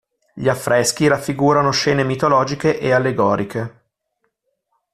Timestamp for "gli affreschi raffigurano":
0.33-1.69